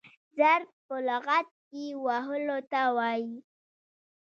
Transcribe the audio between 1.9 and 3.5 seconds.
وهلو ته وايي.